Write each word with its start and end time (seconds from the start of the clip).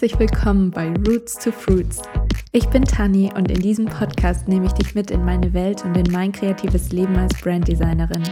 Herzlich 0.00 0.18
willkommen 0.18 0.70
bei 0.70 0.94
Roots 1.06 1.34
to 1.34 1.52
Fruits. 1.52 2.00
Ich 2.52 2.66
bin 2.70 2.86
Tani 2.86 3.30
und 3.36 3.50
in 3.50 3.60
diesem 3.60 3.84
Podcast 3.84 4.48
nehme 4.48 4.64
ich 4.64 4.72
dich 4.72 4.94
mit 4.94 5.10
in 5.10 5.22
meine 5.26 5.52
Welt 5.52 5.84
und 5.84 5.94
in 5.94 6.10
mein 6.10 6.32
kreatives 6.32 6.90
Leben 6.90 7.14
als 7.16 7.38
Branddesignerin. 7.38 8.22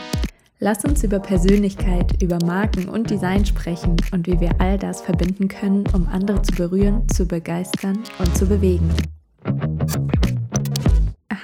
Lass 0.61 0.83
uns 0.87 1.05
über 1.05 1.19
Persönlichkeit, 1.19 2.23
über 2.23 2.39
Marken 2.43 2.89
und 2.89 3.11
Design 3.11 3.45
sprechen 3.45 3.97
und 4.13 4.27
wie 4.27 4.41
wir 4.41 4.59
all 4.59 4.79
das 4.79 5.03
verbinden 5.03 5.49
können, 5.49 5.85
um 5.93 6.09
andere 6.09 6.41
zu 6.41 6.55
berühren, 6.55 7.07
zu 7.11 7.27
begeistern 7.27 8.03
und 8.19 8.35
zu 8.35 8.47
bewegen. 8.47 8.89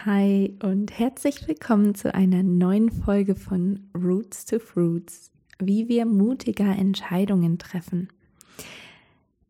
Hi 0.06 0.56
und 0.62 0.98
herzlich 0.98 1.46
willkommen 1.46 1.94
zu 1.94 2.14
einer 2.14 2.42
neuen 2.42 2.90
Folge 2.90 3.34
von 3.34 3.90
Roots 3.94 4.46
to 4.46 4.58
Fruits, 4.58 5.30
wie 5.58 5.86
wir 5.90 6.06
mutiger 6.06 6.74
Entscheidungen 6.74 7.58
treffen. 7.58 8.08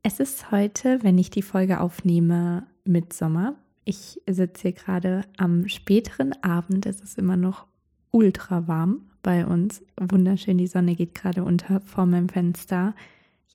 Es 0.06 0.20
ist 0.20 0.50
heute, 0.50 1.02
wenn 1.02 1.16
ich 1.16 1.30
die 1.30 1.40
Folge 1.40 1.80
aufnehme, 1.80 2.66
Mitsommer. 2.84 3.54
Ich 3.86 4.20
sitze 4.28 4.60
hier 4.60 4.72
gerade 4.72 5.22
am 5.38 5.66
späteren 5.66 6.34
Abend. 6.42 6.84
Es 6.84 7.00
ist 7.00 7.16
immer 7.16 7.38
noch 7.38 7.66
ultra 8.10 8.68
warm 8.68 9.06
bei 9.22 9.46
uns. 9.46 9.82
Wunderschön, 9.98 10.59
die 10.59 10.66
Sonne 10.66 10.95
geht 10.95 11.14
gerade 11.14 11.42
unter 11.42 11.80
vor 11.80 12.04
meinem 12.04 12.28
Fenster. 12.28 12.95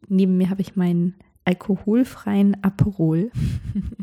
Neben 0.07 0.37
mir 0.37 0.49
habe 0.49 0.61
ich 0.61 0.75
meinen 0.75 1.13
alkoholfreien 1.45 2.57
Aperol, 2.63 3.29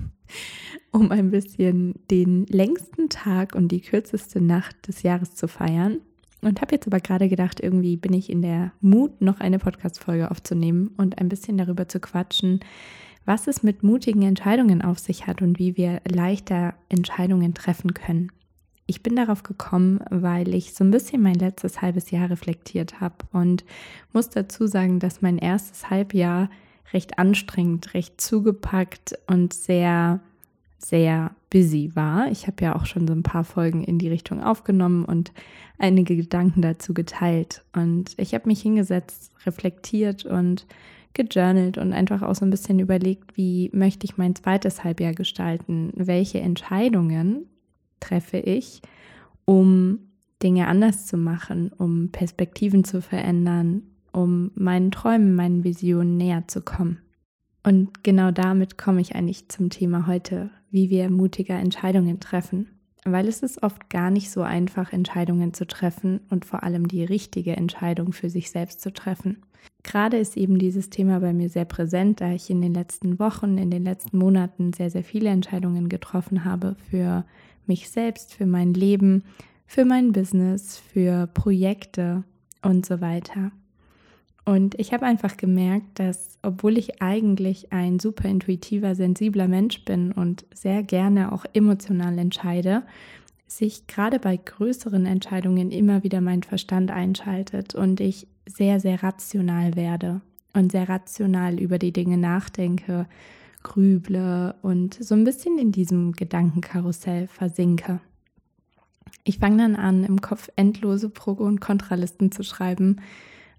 um 0.92 1.10
ein 1.10 1.32
bisschen 1.32 1.96
den 2.12 2.46
längsten 2.46 3.08
Tag 3.08 3.56
und 3.56 3.72
die 3.72 3.80
kürzeste 3.80 4.40
Nacht 4.40 4.86
des 4.86 5.02
Jahres 5.02 5.34
zu 5.34 5.48
feiern. 5.48 5.98
Und 6.46 6.60
habe 6.60 6.76
jetzt 6.76 6.86
aber 6.86 7.00
gerade 7.00 7.28
gedacht, 7.28 7.58
irgendwie 7.58 7.96
bin 7.96 8.12
ich 8.12 8.30
in 8.30 8.40
der 8.40 8.70
Mut, 8.80 9.20
noch 9.20 9.40
eine 9.40 9.58
Podcast-Folge 9.58 10.30
aufzunehmen 10.30 10.92
und 10.96 11.18
ein 11.18 11.28
bisschen 11.28 11.58
darüber 11.58 11.88
zu 11.88 11.98
quatschen, 11.98 12.60
was 13.24 13.48
es 13.48 13.64
mit 13.64 13.82
mutigen 13.82 14.22
Entscheidungen 14.22 14.80
auf 14.80 15.00
sich 15.00 15.26
hat 15.26 15.42
und 15.42 15.58
wie 15.58 15.76
wir 15.76 16.02
leichter 16.08 16.74
Entscheidungen 16.88 17.52
treffen 17.52 17.94
können. 17.94 18.30
Ich 18.86 19.02
bin 19.02 19.16
darauf 19.16 19.42
gekommen, 19.42 19.98
weil 20.08 20.54
ich 20.54 20.72
so 20.72 20.84
ein 20.84 20.92
bisschen 20.92 21.20
mein 21.20 21.34
letztes 21.34 21.82
halbes 21.82 22.12
Jahr 22.12 22.30
reflektiert 22.30 23.00
habe 23.00 23.16
und 23.32 23.64
muss 24.12 24.30
dazu 24.30 24.68
sagen, 24.68 25.00
dass 25.00 25.22
mein 25.22 25.38
erstes 25.38 25.90
Halbjahr 25.90 26.48
recht 26.92 27.18
anstrengend, 27.18 27.92
recht 27.92 28.20
zugepackt 28.20 29.18
und 29.26 29.52
sehr 29.52 30.20
sehr 30.78 31.34
busy 31.50 31.90
war. 31.94 32.30
Ich 32.30 32.46
habe 32.46 32.64
ja 32.64 32.76
auch 32.76 32.86
schon 32.86 33.06
so 33.06 33.14
ein 33.14 33.22
paar 33.22 33.44
Folgen 33.44 33.82
in 33.82 33.98
die 33.98 34.08
Richtung 34.08 34.42
aufgenommen 34.42 35.04
und 35.04 35.32
einige 35.78 36.16
Gedanken 36.16 36.62
dazu 36.62 36.94
geteilt. 36.94 37.64
Und 37.72 38.14
ich 38.18 38.34
habe 38.34 38.46
mich 38.46 38.60
hingesetzt, 38.60 39.32
reflektiert 39.44 40.24
und 40.24 40.66
gejournalt 41.14 41.78
und 41.78 41.92
einfach 41.92 42.22
auch 42.22 42.34
so 42.34 42.44
ein 42.44 42.50
bisschen 42.50 42.78
überlegt, 42.78 43.36
wie 43.36 43.70
möchte 43.72 44.04
ich 44.04 44.18
mein 44.18 44.34
zweites 44.34 44.84
Halbjahr 44.84 45.14
gestalten? 45.14 45.92
Welche 45.94 46.40
Entscheidungen 46.40 47.46
treffe 48.00 48.38
ich, 48.38 48.82
um 49.46 50.00
Dinge 50.42 50.68
anders 50.68 51.06
zu 51.06 51.16
machen, 51.16 51.72
um 51.72 52.10
Perspektiven 52.10 52.84
zu 52.84 53.00
verändern, 53.00 53.82
um 54.12 54.50
meinen 54.54 54.90
Träumen, 54.90 55.34
meinen 55.34 55.64
Visionen 55.64 56.18
näher 56.18 56.44
zu 56.46 56.60
kommen. 56.60 56.98
Und 57.62 58.04
genau 58.04 58.30
damit 58.30 58.78
komme 58.78 59.00
ich 59.00 59.16
eigentlich 59.16 59.48
zum 59.48 59.70
Thema 59.70 60.06
heute, 60.06 60.50
wie 60.76 60.90
wir 60.90 61.08
mutiger 61.08 61.58
Entscheidungen 61.58 62.20
treffen. 62.20 62.68
Weil 63.06 63.28
es 63.28 63.42
ist 63.42 63.62
oft 63.62 63.88
gar 63.88 64.10
nicht 64.10 64.30
so 64.30 64.42
einfach, 64.42 64.92
Entscheidungen 64.92 65.54
zu 65.54 65.66
treffen 65.66 66.20
und 66.28 66.44
vor 66.44 66.64
allem 66.64 66.86
die 66.86 67.02
richtige 67.02 67.56
Entscheidung 67.56 68.12
für 68.12 68.28
sich 68.28 68.50
selbst 68.50 68.82
zu 68.82 68.92
treffen. 68.92 69.38
Gerade 69.82 70.18
ist 70.18 70.36
eben 70.36 70.58
dieses 70.58 70.90
Thema 70.90 71.20
bei 71.20 71.32
mir 71.32 71.48
sehr 71.48 71.64
präsent, 71.64 72.20
da 72.20 72.30
ich 72.30 72.50
in 72.50 72.60
den 72.60 72.74
letzten 72.74 73.18
Wochen, 73.18 73.56
in 73.56 73.70
den 73.70 73.84
letzten 73.84 74.18
Monaten 74.18 74.74
sehr, 74.74 74.90
sehr 74.90 75.02
viele 75.02 75.30
Entscheidungen 75.30 75.88
getroffen 75.88 76.44
habe 76.44 76.76
für 76.90 77.24
mich 77.66 77.88
selbst, 77.88 78.34
für 78.34 78.46
mein 78.46 78.74
Leben, 78.74 79.24
für 79.64 79.86
mein 79.86 80.12
Business, 80.12 80.76
für 80.76 81.26
Projekte 81.28 82.22
und 82.60 82.84
so 82.84 83.00
weiter. 83.00 83.50
Und 84.46 84.78
ich 84.78 84.92
habe 84.92 85.04
einfach 85.04 85.36
gemerkt, 85.36 85.98
dass 85.98 86.38
obwohl 86.42 86.78
ich 86.78 87.02
eigentlich 87.02 87.72
ein 87.72 87.98
super 87.98 88.28
intuitiver, 88.28 88.94
sensibler 88.94 89.48
Mensch 89.48 89.84
bin 89.84 90.12
und 90.12 90.46
sehr 90.54 90.84
gerne 90.84 91.32
auch 91.32 91.44
emotional 91.52 92.16
entscheide, 92.16 92.84
sich 93.48 93.88
gerade 93.88 94.20
bei 94.20 94.36
größeren 94.36 95.04
Entscheidungen 95.04 95.72
immer 95.72 96.04
wieder 96.04 96.20
mein 96.20 96.44
Verstand 96.44 96.92
einschaltet 96.92 97.74
und 97.74 98.00
ich 98.00 98.28
sehr, 98.46 98.78
sehr 98.78 99.02
rational 99.02 99.74
werde 99.74 100.20
und 100.54 100.70
sehr 100.70 100.88
rational 100.88 101.58
über 101.58 101.80
die 101.80 101.92
Dinge 101.92 102.16
nachdenke, 102.16 103.06
grüble 103.64 104.54
und 104.62 104.94
so 104.94 105.16
ein 105.16 105.24
bisschen 105.24 105.58
in 105.58 105.72
diesem 105.72 106.12
Gedankenkarussell 106.12 107.26
versinke. 107.26 108.00
Ich 109.24 109.40
fange 109.40 109.58
dann 109.58 109.74
an, 109.74 110.04
im 110.04 110.20
Kopf 110.20 110.50
endlose 110.54 111.08
Pro- 111.08 111.32
und 111.32 111.60
Kontralisten 111.60 112.30
zu 112.30 112.44
schreiben, 112.44 113.00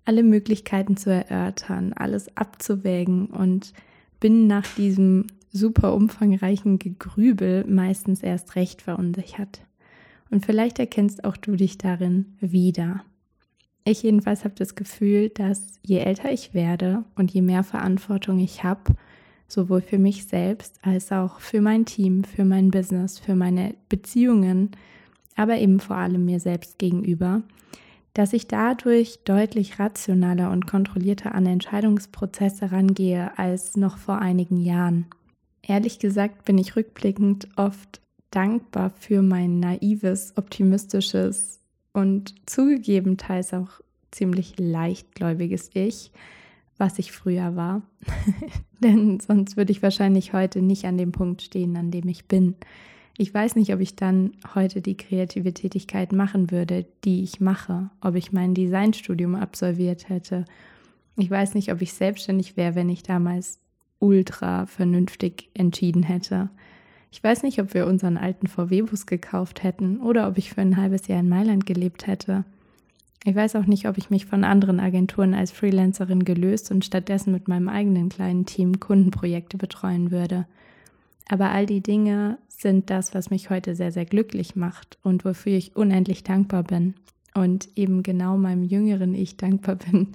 alle 0.07 0.23
Möglichkeiten 0.23 0.95
zu 0.95 1.09
erörtern, 1.11 1.91
alles 1.91 2.35
abzuwägen 2.37 3.27
und 3.27 3.73
bin 4.21 4.47
nach 4.47 4.65
diesem 4.75 5.27
super 5.51 5.93
umfangreichen 5.93 6.79
Gegrübel 6.79 7.65
meistens 7.67 8.23
erst 8.23 8.55
recht 8.55 8.81
verunsichert. 8.81 9.61
Und 10.29 10.45
vielleicht 10.45 10.79
erkennst 10.79 11.25
auch 11.25 11.35
du 11.35 11.57
dich 11.57 11.77
darin 11.77 12.37
wieder. 12.39 13.03
Ich 13.83 14.03
jedenfalls 14.03 14.45
habe 14.45 14.55
das 14.57 14.75
Gefühl, 14.75 15.29
dass 15.29 15.79
je 15.83 15.99
älter 15.99 16.31
ich 16.31 16.53
werde 16.53 17.03
und 17.15 17.31
je 17.31 17.41
mehr 17.41 17.63
Verantwortung 17.63 18.39
ich 18.39 18.63
habe, 18.63 18.95
sowohl 19.49 19.81
für 19.81 19.97
mich 19.97 20.25
selbst 20.25 20.79
als 20.83 21.11
auch 21.11 21.41
für 21.41 21.59
mein 21.59 21.85
Team, 21.85 22.23
für 22.23 22.45
mein 22.45 22.71
Business, 22.71 23.19
für 23.19 23.35
meine 23.35 23.75
Beziehungen, 23.89 24.71
aber 25.35 25.57
eben 25.57 25.81
vor 25.81 25.97
allem 25.97 26.23
mir 26.23 26.39
selbst 26.39 26.79
gegenüber, 26.79 27.43
dass 28.17 28.33
ich 28.33 28.47
dadurch 28.47 29.19
deutlich 29.25 29.77
rationaler 29.77 30.49
und 30.49 30.65
kontrollierter 30.65 31.35
an 31.35 31.45
Entscheidungsprozesse 31.45 32.71
rangehe 32.71 33.37
als 33.37 33.77
noch 33.77 33.99
vor 33.99 34.17
einigen 34.17 34.57
Jahren. 34.57 35.05
Ehrlich 35.61 35.99
gesagt 35.99 36.43
bin 36.43 36.57
ich 36.57 36.75
rückblickend 36.75 37.47
oft 37.57 38.01
dankbar 38.31 38.89
für 38.89 39.21
mein 39.21 39.59
naives, 39.59 40.33
optimistisches 40.35 41.59
und 41.93 42.33
zugegeben 42.49 43.17
teils 43.17 43.53
auch 43.53 43.81
ziemlich 44.09 44.55
leichtgläubiges 44.57 45.69
Ich, 45.75 46.11
was 46.79 46.97
ich 46.97 47.11
früher 47.11 47.55
war. 47.55 47.83
Denn 48.83 49.19
sonst 49.19 49.57
würde 49.57 49.71
ich 49.71 49.83
wahrscheinlich 49.83 50.33
heute 50.33 50.63
nicht 50.63 50.85
an 50.85 50.97
dem 50.97 51.11
Punkt 51.11 51.43
stehen, 51.43 51.77
an 51.77 51.91
dem 51.91 52.07
ich 52.07 52.25
bin. 52.25 52.55
Ich 53.19 53.33
weiß 53.33 53.55
nicht, 53.55 53.73
ob 53.73 53.79
ich 53.79 53.95
dann 53.95 54.33
heute 54.53 54.81
die 54.81 54.95
kreative 54.95 55.51
Tätigkeit 55.51 56.11
machen 56.11 56.51
würde, 56.51 56.85
die 57.03 57.23
ich 57.23 57.41
mache, 57.41 57.89
ob 57.99 58.15
ich 58.15 58.31
mein 58.31 58.53
Designstudium 58.53 59.33
absolviert 59.33 60.07
hätte. 60.07 60.45
Ich 61.15 61.29
weiß 61.31 61.55
nicht, 61.55 61.71
ob 61.71 61.81
ich 61.81 61.93
selbstständig 61.93 62.57
wäre, 62.57 62.75
wenn 62.75 62.89
ich 62.89 63.01
damals 63.01 63.59
ultra 63.97 64.67
vernünftig 64.67 65.49
entschieden 65.55 66.03
hätte. 66.03 66.49
Ich 67.11 67.23
weiß 67.23 67.41
nicht, 67.41 67.59
ob 67.59 67.73
wir 67.73 67.87
unseren 67.87 68.17
alten 68.17 68.45
VW-Bus 68.45 69.07
gekauft 69.07 69.63
hätten 69.63 69.99
oder 69.99 70.27
ob 70.27 70.37
ich 70.37 70.51
für 70.51 70.61
ein 70.61 70.77
halbes 70.77 71.07
Jahr 71.07 71.21
in 71.21 71.29
Mailand 71.29 71.65
gelebt 71.65 72.05
hätte. 72.05 72.45
Ich 73.23 73.35
weiß 73.35 73.55
auch 73.55 73.65
nicht, 73.65 73.87
ob 73.87 73.97
ich 73.97 74.11
mich 74.11 74.27
von 74.27 74.43
anderen 74.43 74.79
Agenturen 74.79 75.33
als 75.33 75.51
Freelancerin 75.51 76.23
gelöst 76.23 76.69
und 76.69 76.85
stattdessen 76.85 77.31
mit 77.31 77.47
meinem 77.47 77.67
eigenen 77.67 78.09
kleinen 78.09 78.45
Team 78.45 78.79
Kundenprojekte 78.79 79.57
betreuen 79.57 80.11
würde. 80.11 80.45
Aber 81.27 81.51
all 81.51 81.65
die 81.65 81.81
Dinge 81.81 82.37
sind 82.47 82.89
das, 82.89 83.13
was 83.13 83.29
mich 83.29 83.49
heute 83.49 83.75
sehr, 83.75 83.91
sehr 83.91 84.05
glücklich 84.05 84.55
macht 84.55 84.97
und 85.03 85.25
wofür 85.25 85.53
ich 85.53 85.75
unendlich 85.75 86.23
dankbar 86.23 86.63
bin. 86.63 86.95
Und 87.33 87.69
eben 87.75 88.01
genau 88.01 88.37
meinem 88.37 88.63
jüngeren 88.63 89.13
Ich 89.13 89.37
dankbar 89.37 89.75
bin, 89.91 90.13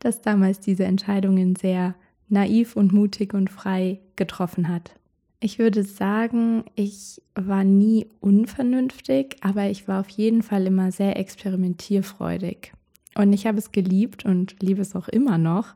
dass 0.00 0.22
damals 0.22 0.60
diese 0.60 0.84
Entscheidungen 0.84 1.54
sehr 1.54 1.94
naiv 2.28 2.76
und 2.76 2.92
mutig 2.92 3.34
und 3.34 3.50
frei 3.50 4.00
getroffen 4.16 4.68
hat. 4.68 4.94
Ich 5.40 5.58
würde 5.58 5.84
sagen, 5.84 6.64
ich 6.74 7.20
war 7.34 7.64
nie 7.64 8.06
unvernünftig, 8.20 9.36
aber 9.42 9.68
ich 9.68 9.86
war 9.86 10.00
auf 10.00 10.08
jeden 10.08 10.42
Fall 10.42 10.66
immer 10.66 10.90
sehr 10.90 11.18
experimentierfreudig. 11.18 12.72
Und 13.14 13.32
ich 13.32 13.46
habe 13.46 13.58
es 13.58 13.70
geliebt 13.70 14.24
und 14.24 14.56
liebe 14.60 14.80
es 14.80 14.96
auch 14.96 15.08
immer 15.08 15.36
noch, 15.36 15.74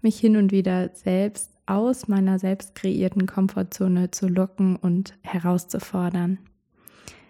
mich 0.00 0.18
hin 0.18 0.36
und 0.36 0.52
wieder 0.52 0.90
selbst 0.94 1.50
aus 1.70 2.08
meiner 2.08 2.38
selbst 2.38 2.74
kreierten 2.74 3.26
Komfortzone 3.26 4.10
zu 4.10 4.28
locken 4.28 4.76
und 4.76 5.14
herauszufordern. 5.22 6.38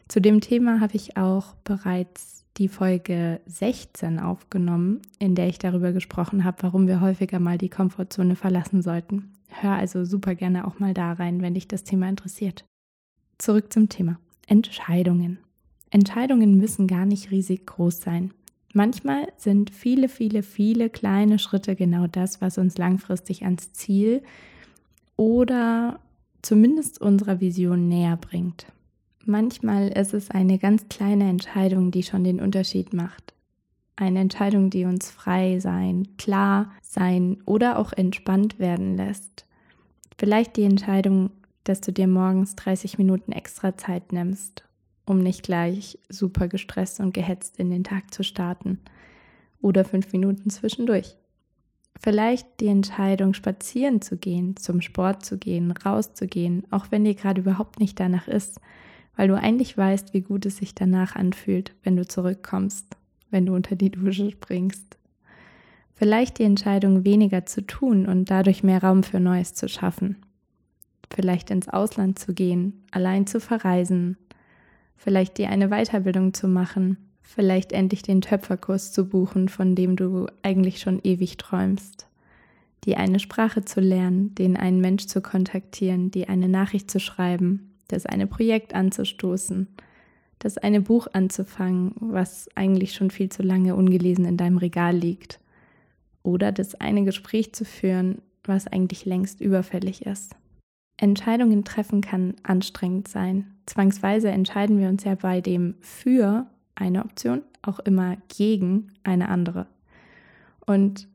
Zu 0.09 0.21
dem 0.21 0.41
Thema 0.41 0.81
habe 0.81 0.97
ich 0.97 1.17
auch 1.17 1.55
bereits 1.63 2.45
die 2.57 2.69
Folge 2.69 3.41
16 3.47 4.19
aufgenommen, 4.19 5.01
in 5.19 5.35
der 5.35 5.49
ich 5.49 5.59
darüber 5.59 5.93
gesprochen 5.93 6.45
habe, 6.45 6.63
warum 6.63 6.89
wir 6.89 7.01
häufiger 7.01 7.39
mal 7.39 7.59
die 7.59 7.69
Komfortzone 7.69 8.35
verlassen 8.35 8.83
sollten. 8.83 9.33
Hör 9.49 9.73
also 9.73 10.05
super 10.05 10.35
gerne 10.35 10.67
auch 10.67 10.79
mal 10.79 10.95
da 10.95 11.13
rein, 11.13 11.43
wenn 11.43 11.55
dich 11.55 11.69
das 11.69 11.85
Thema 11.85 12.09
interessiert. 12.09 12.65
Zurück 13.39 13.73
zum 13.73 13.89
Thema. 13.89 14.19
Entscheidungen. 14.47 15.39
Entscheidungen 15.91 16.57
müssen 16.57 16.87
gar 16.87 17.07
nicht 17.07 17.31
riesig 17.31 17.67
groß 17.67 18.01
sein. 18.01 18.33
Manchmal 18.73 19.33
sind 19.37 19.71
viele, 19.71 20.09
viele, 20.09 20.43
viele 20.43 20.91
kleine 20.91 21.39
Schritte 21.39 21.75
genau 21.75 22.07
das, 22.07 22.41
was 22.41 22.57
uns 22.57 22.79
langfristig 22.79 23.45
ans 23.45 23.73
Ziel 23.73 24.23
oder 25.17 25.99
zumindest 26.43 27.01
unserer 27.01 27.41
Vision 27.41 27.89
näher 27.89 28.17
bringt. 28.17 28.67
Manchmal 29.27 29.89
ist 29.89 30.15
es 30.15 30.31
eine 30.31 30.59
ganz 30.59 30.89
kleine 30.89 31.29
Entscheidung, 31.29 31.91
die 31.91 32.03
schon 32.03 32.25
den 32.25 32.41
Unterschied 32.41 32.93
macht. 32.95 33.35
Eine 33.97 34.21
Entscheidung, 34.21 34.71
die 34.71 34.85
uns 34.85 35.11
frei 35.11 35.61
sein, 35.61 36.09
klar 36.17 36.73
sein 36.81 37.39
oder 37.45 37.79
auch 37.79 37.93
entspannt 37.93 38.59
werden 38.59 38.97
lässt. 38.97 39.45
Vielleicht 40.17 40.57
die 40.57 40.63
Entscheidung, 40.63 41.31
dass 41.65 41.81
du 41.81 41.93
dir 41.93 42.07
morgens 42.07 42.57
30 42.57 42.97
Minuten 42.97 43.33
extra 43.33 43.77
Zeit 43.77 44.13
nimmst, 44.13 44.65
um 45.11 45.19
nicht 45.19 45.43
gleich 45.43 45.99
super 46.09 46.47
gestresst 46.47 47.01
und 47.01 47.13
gehetzt 47.13 47.59
in 47.59 47.69
den 47.69 47.83
Tag 47.83 48.15
zu 48.15 48.23
starten. 48.23 48.79
Oder 49.61 49.85
fünf 49.85 50.13
Minuten 50.13 50.51
zwischendurch. 50.51 51.17
Vielleicht 51.99 52.61
die 52.61 52.69
Entscheidung, 52.69 53.35
spazieren 53.35 54.01
zu 54.01 54.17
gehen, 54.17 54.57
zum 54.57 54.81
Sport 54.81 55.25
zu 55.25 55.37
gehen, 55.37 55.73
rauszugehen, 55.73 56.63
auch 56.71 56.87
wenn 56.91 57.05
dir 57.05 57.17
gerade 57.17 57.41
überhaupt 57.41 57.81
nicht 57.81 57.99
danach 57.99 58.29
ist, 58.29 58.61
weil 59.17 59.27
du 59.27 59.35
eigentlich 59.35 59.77
weißt, 59.77 60.15
wie 60.15 60.21
gut 60.21 60.47
es 60.47 60.59
sich 60.59 60.77
danach 60.77 61.17
anfühlt, 61.17 61.75
wenn 61.83 61.97
du 61.97 62.07
zurückkommst, 62.07 62.87
wenn 63.31 63.47
du 63.47 63.55
unter 63.55 63.75
die 63.75 63.91
Dusche 63.91 64.31
springst. 64.31 64.97
Vielleicht 65.93 66.39
die 66.39 66.45
Entscheidung, 66.45 67.05
weniger 67.05 67.45
zu 67.47 67.67
tun 67.67 68.07
und 68.07 68.31
dadurch 68.31 68.63
mehr 68.63 68.83
Raum 68.83 69.03
für 69.03 69.19
Neues 69.19 69.55
zu 69.55 69.69
schaffen. 69.69 70.17
Vielleicht 71.13 71.51
ins 71.51 71.69
Ausland 71.69 72.21
zu 72.21 72.33
gehen, 72.33 72.85
allein 72.93 73.27
zu 73.27 73.41
verreisen. 73.41 74.17
Vielleicht 75.03 75.39
dir 75.39 75.49
eine 75.49 75.69
Weiterbildung 75.69 76.35
zu 76.35 76.47
machen, 76.47 76.99
vielleicht 77.23 77.73
endlich 77.73 78.03
den 78.03 78.21
Töpferkurs 78.21 78.93
zu 78.93 79.09
buchen, 79.09 79.49
von 79.49 79.75
dem 79.75 79.97
du 79.97 80.27
eigentlich 80.43 80.79
schon 80.79 81.01
ewig 81.03 81.39
träumst, 81.39 82.07
die 82.85 82.97
eine 82.97 83.19
Sprache 83.19 83.65
zu 83.65 83.81
lernen, 83.81 84.35
den 84.35 84.59
einen 84.59 84.83
Mensch 84.83 85.07
zu 85.07 85.23
kontaktieren, 85.23 86.11
die 86.11 86.29
eine 86.29 86.51
Nachricht 86.51 86.91
zu 86.91 87.01
schreiben, 87.01 87.73
das 87.89 88.05
eine 88.05 88.27
Projekt 88.27 88.75
anzustoßen, 88.75 89.69
das 90.39 90.59
eine 90.59 90.83
Buch 90.83 91.07
anzufangen, 91.15 91.95
was 91.99 92.51
eigentlich 92.55 92.93
schon 92.93 93.11
viel 93.11 93.31
zu 93.31 93.43
lange 93.43 93.77
ungelesen 93.77 94.27
in 94.27 94.37
deinem 94.37 94.59
Regal 94.59 94.95
liegt, 94.95 95.41
oder 96.23 96.53
das 96.53 96.75
eine 96.75 97.05
Gespräch 97.05 97.55
zu 97.55 97.65
führen, 97.65 98.21
was 98.45 98.67
eigentlich 98.67 99.07
längst 99.07 99.41
überfällig 99.41 100.05
ist. 100.05 100.37
Entscheidungen 101.01 101.65
treffen 101.65 102.03
kann 102.03 102.35
anstrengend 102.43 103.09
sein. 103.09 103.55
Zwangsweise 103.67 104.31
entscheiden 104.31 104.79
wir 104.79 104.89
uns 104.89 105.05
ja 105.05 105.15
bei 105.15 105.41
dem 105.41 105.75
für 105.81 106.47
eine 106.75 107.05
Option, 107.05 107.43
auch 107.63 107.79
immer 107.81 108.17
gegen 108.29 108.89
eine 109.03 109.29
andere. 109.29 109.67
Und 110.67 111.09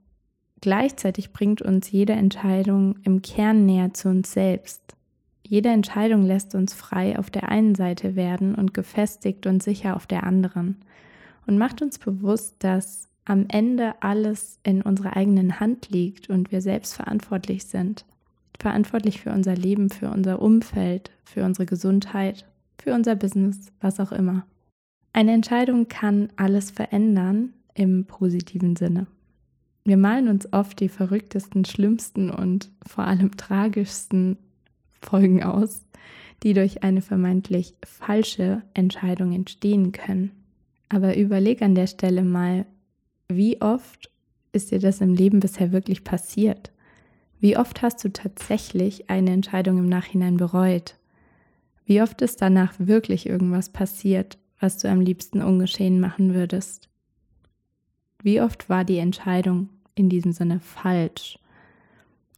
gleichzeitig 0.61 1.33
bringt 1.33 1.61
uns 1.61 1.91
jede 1.91 2.13
Entscheidung 2.13 2.95
im 3.03 3.21
Kern 3.21 3.65
näher 3.65 3.93
zu 3.93 4.09
uns 4.09 4.31
selbst. 4.31 4.95
Jede 5.43 5.69
Entscheidung 5.69 6.23
lässt 6.23 6.55
uns 6.55 6.73
frei 6.73 7.19
auf 7.19 7.29
der 7.29 7.49
einen 7.49 7.75
Seite 7.75 8.15
werden 8.15 8.55
und 8.55 8.73
gefestigt 8.73 9.45
und 9.45 9.61
sicher 9.61 9.95
auf 9.95 10.07
der 10.07 10.23
anderen 10.23 10.77
und 11.45 11.59
macht 11.59 11.83
uns 11.83 11.99
bewusst, 11.99 12.55
dass 12.59 13.07
am 13.25 13.45
Ende 13.49 13.93
alles 14.01 14.59
in 14.63 14.81
unserer 14.81 15.15
eigenen 15.15 15.59
Hand 15.59 15.89
liegt 15.89 16.29
und 16.29 16.51
wir 16.51 16.61
selbst 16.61 16.95
verantwortlich 16.95 17.65
sind. 17.65 18.05
Verantwortlich 18.59 19.21
für 19.21 19.31
unser 19.31 19.55
Leben, 19.55 19.89
für 19.89 20.09
unser 20.09 20.41
Umfeld, 20.41 21.11
für 21.23 21.43
unsere 21.43 21.65
Gesundheit, 21.65 22.45
für 22.77 22.93
unser 22.93 23.15
Business, 23.15 23.71
was 23.81 23.99
auch 23.99 24.11
immer. 24.11 24.45
Eine 25.13 25.33
Entscheidung 25.33 25.87
kann 25.87 26.29
alles 26.35 26.71
verändern 26.71 27.53
im 27.73 28.05
positiven 28.05 28.75
Sinne. 28.75 29.07
Wir 29.83 29.97
malen 29.97 30.27
uns 30.27 30.51
oft 30.51 30.79
die 30.79 30.89
verrücktesten, 30.89 31.63
schlimmsten 31.63 32.31
und 32.31 32.71
vor 32.85 33.05
allem 33.05 33.37
tragischsten 33.37 34.37
Folgen 34.99 35.43
aus, 35.43 35.85
die 36.43 36.53
durch 36.53 36.83
eine 36.83 37.01
vermeintlich 37.01 37.75
falsche 37.85 38.63
Entscheidung 38.73 39.31
entstehen 39.31 39.91
können. 39.91 40.31
Aber 40.89 41.15
überleg 41.15 41.61
an 41.61 41.75
der 41.75 41.87
Stelle 41.87 42.23
mal, 42.23 42.65
wie 43.27 43.61
oft 43.61 44.11
ist 44.53 44.71
dir 44.71 44.79
das 44.79 45.01
im 45.01 45.13
Leben 45.13 45.39
bisher 45.39 45.71
wirklich 45.71 46.03
passiert? 46.03 46.71
Wie 47.45 47.57
oft 47.57 47.83
hast 47.83 48.03
du 48.03 48.11
tatsächlich 48.11 49.07
eine 49.11 49.29
Entscheidung 49.29 49.77
im 49.77 49.85
Nachhinein 49.87 50.37
bereut? 50.37 50.95
Wie 51.85 52.01
oft 52.01 52.23
ist 52.23 52.41
danach 52.41 52.73
wirklich 52.79 53.27
irgendwas 53.27 53.69
passiert, 53.69 54.39
was 54.59 54.79
du 54.79 54.89
am 54.89 54.99
liebsten 54.99 55.43
ungeschehen 55.43 55.99
machen 55.99 56.33
würdest. 56.33 56.89
Wie 58.23 58.41
oft 58.41 58.67
war 58.67 58.83
die 58.83 58.97
Entscheidung 58.97 59.69
in 59.93 60.09
diesem 60.09 60.31
Sinne 60.31 60.59
falsch? 60.59 61.37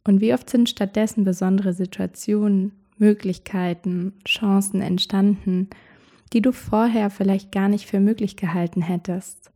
Und 0.04 0.20
wie 0.20 0.34
oft 0.34 0.50
sind 0.50 0.68
stattdessen 0.68 1.24
besondere 1.24 1.72
Situationen, 1.72 2.72
Möglichkeiten, 2.98 4.12
Chancen 4.26 4.82
entstanden, 4.82 5.70
die 6.34 6.42
du 6.42 6.52
vorher 6.52 7.08
vielleicht 7.08 7.50
gar 7.50 7.70
nicht 7.70 7.86
für 7.86 8.00
möglich 8.00 8.36
gehalten 8.36 8.82
hättest? 8.82 9.52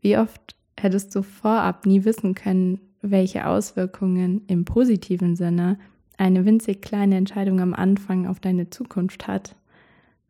Wie 0.00 0.16
oft 0.16 0.56
hättest 0.78 1.14
du 1.14 1.20
vorab 1.20 1.84
nie 1.84 2.06
wissen 2.06 2.34
können, 2.34 2.80
welche 3.02 3.46
Auswirkungen 3.46 4.42
im 4.46 4.64
positiven 4.64 5.36
Sinne 5.36 5.78
eine 6.16 6.44
winzig 6.44 6.82
kleine 6.82 7.16
Entscheidung 7.16 7.60
am 7.60 7.74
Anfang 7.74 8.26
auf 8.26 8.40
deine 8.40 8.70
Zukunft 8.70 9.26
hat? 9.26 9.56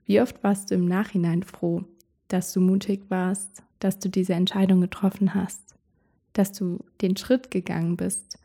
Wie 0.06 0.20
oft 0.20 0.43
warst 0.43 0.70
du 0.70 0.76
im 0.76 0.87
Nachhinein 0.87 1.43
froh, 1.43 1.84
dass 2.28 2.52
du 2.52 2.61
mutig 2.61 3.02
warst, 3.08 3.62
dass 3.81 3.99
du 3.99 4.08
diese 4.08 4.34
Entscheidung 4.34 4.81
getroffen 4.81 5.34
hast, 5.34 5.62
dass 6.32 6.52
du 6.52 6.84
den 7.00 7.17
Schritt 7.17 7.50
gegangen 7.50 7.96
bist, 7.96 8.38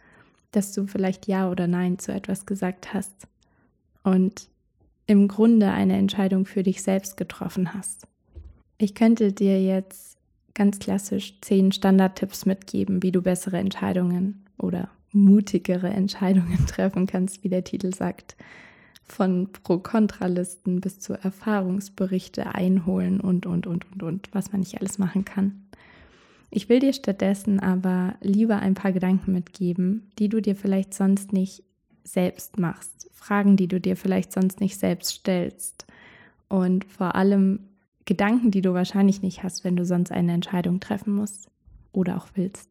dass 0.51 0.73
du 0.73 0.87
vielleicht 0.87 1.27
Ja 1.27 1.49
oder 1.49 1.67
Nein 1.67 1.99
zu 1.99 2.11
etwas 2.11 2.45
gesagt 2.45 2.93
hast 2.93 3.27
und 4.03 4.49
im 5.07 5.27
Grunde 5.27 5.71
eine 5.71 5.97
Entscheidung 5.97 6.45
für 6.45 6.63
dich 6.63 6.81
selbst 6.81 7.17
getroffen 7.17 7.73
hast. 7.73 8.07
Ich 8.77 8.95
könnte 8.95 9.33
dir 9.33 9.61
jetzt 9.61 10.17
ganz 10.55 10.79
klassisch 10.79 11.39
zehn 11.41 11.71
Standardtipps 11.71 12.45
mitgeben, 12.45 13.03
wie 13.03 13.11
du 13.11 13.21
bessere 13.21 13.57
Entscheidungen 13.57 14.43
oder 14.57 14.89
mutigere 15.11 15.89
Entscheidungen 15.89 16.65
treffen 16.67 17.05
kannst, 17.05 17.43
wie 17.43 17.49
der 17.49 17.63
Titel 17.63 17.93
sagt. 17.93 18.35
Von 19.07 19.49
Pro-Kontra-Listen 19.51 20.81
bis 20.81 20.99
zu 20.99 21.13
Erfahrungsberichte 21.13 22.55
einholen 22.55 23.19
und, 23.19 23.45
und, 23.45 23.67
und, 23.67 23.85
und, 23.91 24.01
und, 24.01 24.29
was 24.31 24.51
man 24.51 24.61
nicht 24.61 24.79
alles 24.79 24.97
machen 24.97 25.25
kann. 25.25 25.61
Ich 26.49 26.69
will 26.69 26.79
dir 26.79 26.93
stattdessen 26.93 27.59
aber 27.59 28.15
lieber 28.21 28.57
ein 28.59 28.73
paar 28.73 28.93
Gedanken 28.93 29.33
mitgeben, 29.33 30.09
die 30.17 30.29
du 30.29 30.41
dir 30.41 30.55
vielleicht 30.55 30.93
sonst 30.93 31.33
nicht 31.33 31.63
selbst 32.03 32.57
machst, 32.57 33.09
Fragen, 33.13 33.57
die 33.57 33.67
du 33.67 33.79
dir 33.79 33.97
vielleicht 33.97 34.31
sonst 34.31 34.59
nicht 34.59 34.77
selbst 34.77 35.11
stellst. 35.11 35.85
Und 36.47 36.85
vor 36.85 37.15
allem 37.15 37.59
Gedanken, 38.05 38.51
die 38.51 38.61
du 38.61 38.73
wahrscheinlich 38.73 39.21
nicht 39.21 39.43
hast, 39.43 39.63
wenn 39.63 39.75
du 39.75 39.85
sonst 39.85 40.11
eine 40.11 40.33
Entscheidung 40.33 40.79
treffen 40.79 41.13
musst 41.15 41.49
oder 41.91 42.17
auch 42.17 42.27
willst. 42.35 42.69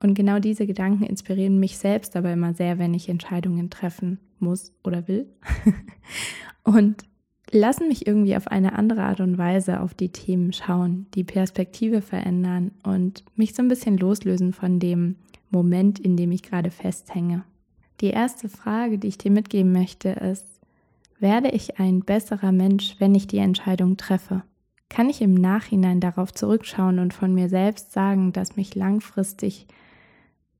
Und 0.00 0.14
genau 0.14 0.38
diese 0.38 0.66
Gedanken 0.66 1.04
inspirieren 1.04 1.58
mich 1.58 1.78
selbst 1.78 2.14
aber 2.14 2.32
immer 2.32 2.54
sehr, 2.54 2.78
wenn 2.78 2.94
ich 2.94 3.08
Entscheidungen 3.08 3.70
treffen 3.70 4.18
muss 4.38 4.72
oder 4.84 5.08
will. 5.08 5.26
und 6.62 7.04
lassen 7.50 7.88
mich 7.88 8.06
irgendwie 8.06 8.36
auf 8.36 8.48
eine 8.48 8.76
andere 8.76 9.04
Art 9.04 9.20
und 9.20 9.38
Weise 9.38 9.80
auf 9.80 9.94
die 9.94 10.10
Themen 10.10 10.52
schauen, 10.52 11.06
die 11.14 11.24
Perspektive 11.24 12.02
verändern 12.02 12.72
und 12.82 13.24
mich 13.36 13.54
so 13.54 13.62
ein 13.62 13.68
bisschen 13.68 13.96
loslösen 13.96 14.52
von 14.52 14.78
dem 14.78 15.16
Moment, 15.50 15.98
in 15.98 16.16
dem 16.16 16.32
ich 16.32 16.42
gerade 16.42 16.70
festhänge. 16.70 17.44
Die 18.00 18.10
erste 18.10 18.48
Frage, 18.48 18.98
die 18.98 19.08
ich 19.08 19.18
dir 19.18 19.30
mitgeben 19.30 19.72
möchte, 19.72 20.10
ist, 20.10 20.53
werde 21.24 21.48
ich 21.48 21.80
ein 21.80 22.00
besserer 22.00 22.52
Mensch, 22.52 22.96
wenn 22.98 23.14
ich 23.14 23.26
die 23.26 23.38
Entscheidung 23.38 23.96
treffe? 23.96 24.42
Kann 24.90 25.08
ich 25.08 25.22
im 25.22 25.32
Nachhinein 25.32 25.98
darauf 25.98 26.34
zurückschauen 26.34 26.98
und 26.98 27.14
von 27.14 27.32
mir 27.32 27.48
selbst 27.48 27.92
sagen, 27.92 28.34
dass 28.34 28.56
mich 28.56 28.74
langfristig 28.74 29.66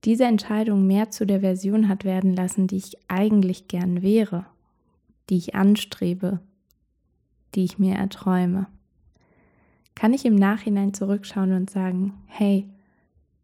diese 0.04 0.24
Entscheidung 0.24 0.86
mehr 0.86 1.10
zu 1.10 1.26
der 1.26 1.40
Version 1.40 1.86
hat 1.86 2.04
werden 2.04 2.34
lassen, 2.34 2.66
die 2.66 2.78
ich 2.78 2.96
eigentlich 3.08 3.68
gern 3.68 4.00
wäre, 4.00 4.46
die 5.28 5.36
ich 5.36 5.54
anstrebe, 5.54 6.40
die 7.54 7.64
ich 7.64 7.78
mir 7.78 7.96
erträume? 7.96 8.66
Kann 9.94 10.14
ich 10.14 10.24
im 10.24 10.34
Nachhinein 10.34 10.94
zurückschauen 10.94 11.52
und 11.52 11.68
sagen, 11.68 12.14
hey, 12.24 12.70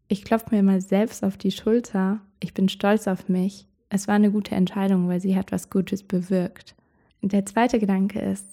ich 0.08 0.24
klopfe 0.24 0.54
mir 0.54 0.62
mal 0.62 0.80
selbst 0.80 1.22
auf 1.22 1.36
die 1.36 1.52
Schulter, 1.52 2.22
ich 2.42 2.54
bin 2.54 2.70
stolz 2.70 3.06
auf 3.06 3.28
mich, 3.28 3.66
es 3.90 4.08
war 4.08 4.14
eine 4.14 4.32
gute 4.32 4.54
Entscheidung, 4.54 5.06
weil 5.06 5.20
sie 5.20 5.36
hat 5.36 5.52
was 5.52 5.68
Gutes 5.68 6.02
bewirkt. 6.02 6.74
Der 7.22 7.44
zweite 7.46 7.78
Gedanke 7.78 8.20
ist, 8.20 8.46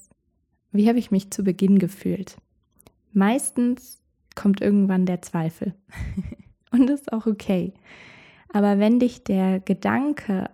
wie 0.71 0.88
habe 0.88 1.00
ich 1.00 1.12
mich 1.12 1.31
zu 1.31 1.43
Beginn 1.43 1.79
gefühlt? 1.79 2.38
Meistens 3.13 4.01
kommt 4.36 4.62
irgendwann 4.62 5.05
der 5.05 5.21
Zweifel. 5.21 5.74
Und 6.71 6.88
das 6.88 7.01
ist 7.01 7.13
auch 7.13 7.25
okay. 7.25 7.74
Aber 8.50 8.79
wenn 8.79 9.00
dich 9.00 9.24
der 9.24 9.59
Gedanke 9.59 10.50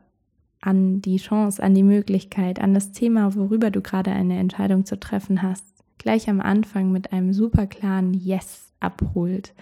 an 0.61 1.01
die 1.01 1.17
Chance, 1.17 1.61
an 1.61 1.75
die 1.75 1.83
Möglichkeit, 1.83 2.59
an 2.61 2.73
das 2.73 2.91
Thema, 2.91 3.35
worüber 3.35 3.69
du 3.71 3.81
gerade 3.81 4.11
eine 4.11 4.37
Entscheidung 4.37 4.85
zu 4.85 4.99
treffen 4.99 5.41
hast, 5.41 5.65
gleich 5.97 6.29
am 6.29 6.39
Anfang 6.39 6.91
mit 6.91 7.11
einem 7.11 7.33
super 7.33 7.67
klaren 7.67 8.13
Yes 8.13 8.71
abholt 8.79 9.53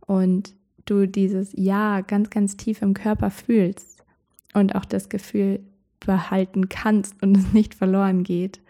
und 0.00 0.54
du 0.86 1.06
dieses 1.06 1.52
Ja 1.54 2.00
ganz, 2.00 2.30
ganz 2.30 2.56
tief 2.56 2.82
im 2.82 2.94
Körper 2.94 3.30
fühlst 3.30 4.04
und 4.54 4.74
auch 4.74 4.84
das 4.84 5.08
Gefühl 5.08 5.60
behalten 6.00 6.68
kannst 6.68 7.22
und 7.22 7.36
es 7.36 7.52
nicht 7.52 7.74
verloren 7.74 8.22
geht, 8.22 8.60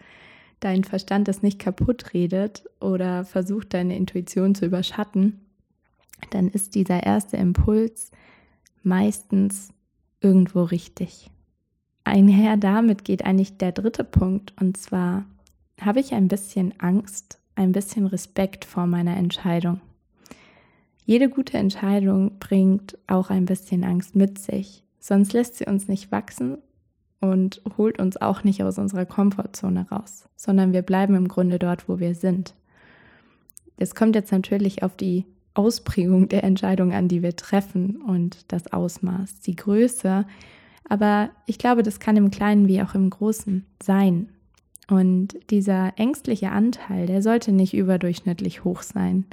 dein 0.59 0.83
Verstand 0.83 1.27
es 1.27 1.41
nicht 1.41 1.59
kaputt 1.59 2.13
redet 2.13 2.63
oder 2.79 3.23
versucht, 3.25 3.73
deine 3.73 3.95
Intuition 3.95 4.55
zu 4.55 4.65
überschatten, 4.65 5.39
dann 6.31 6.49
ist 6.49 6.75
dieser 6.75 7.03
erste 7.03 7.37
Impuls 7.37 8.11
meistens 8.83 9.73
irgendwo 10.21 10.63
richtig. 10.63 11.29
Einher 12.03 12.57
damit 12.57 13.05
geht 13.05 13.23
eigentlich 13.23 13.57
der 13.57 13.71
dritte 13.71 14.03
Punkt 14.03 14.53
und 14.59 14.77
zwar 14.77 15.25
habe 15.79 15.99
ich 15.99 16.13
ein 16.13 16.27
bisschen 16.27 16.73
Angst, 16.79 17.39
ein 17.55 17.71
bisschen 17.71 18.05
Respekt 18.05 18.65
vor 18.65 18.85
meiner 18.85 19.15
Entscheidung. 19.15 19.79
Jede 21.05 21.29
gute 21.29 21.57
Entscheidung 21.57 22.37
bringt 22.39 22.97
auch 23.07 23.29
ein 23.29 23.45
bisschen 23.45 23.83
Angst 23.83 24.15
mit 24.15 24.39
sich, 24.39 24.83
sonst 24.99 25.33
lässt 25.33 25.55
sie 25.55 25.65
uns 25.65 25.87
nicht 25.87 26.11
wachsen 26.11 26.57
und 27.21 27.61
holt 27.77 27.99
uns 27.99 28.17
auch 28.17 28.43
nicht 28.43 28.63
aus 28.63 28.77
unserer 28.77 29.05
Komfortzone 29.05 29.87
raus, 29.89 30.27
sondern 30.35 30.73
wir 30.73 30.81
bleiben 30.81 31.15
im 31.15 31.27
Grunde 31.27 31.59
dort, 31.59 31.89
wo 31.89 31.99
wir 31.99 32.15
sind. 32.15 32.53
Es 33.77 33.95
kommt 33.95 34.15
jetzt 34.15 34.31
natürlich 34.31 34.83
auf 34.83 34.95
die 34.95 35.25
Ausprägung 35.53 36.29
der 36.29 36.43
Entscheidung 36.43 36.93
an, 36.93 37.07
die 37.07 37.21
wir 37.21 37.35
treffen 37.35 38.01
und 38.01 38.51
das 38.51 38.71
Ausmaß, 38.71 39.41
die 39.41 39.55
Größe. 39.55 40.25
Aber 40.87 41.29
ich 41.45 41.57
glaube, 41.57 41.83
das 41.83 41.99
kann 41.99 42.17
im 42.17 42.31
Kleinen 42.31 42.67
wie 42.67 42.81
auch 42.81 42.95
im 42.95 43.09
Großen 43.09 43.65
sein. 43.81 44.29
Und 44.89 45.37
dieser 45.49 45.93
ängstliche 45.97 46.51
Anteil, 46.51 47.05
der 47.05 47.21
sollte 47.21 47.51
nicht 47.51 47.73
überdurchschnittlich 47.73 48.63
hoch 48.63 48.81
sein. 48.81 49.25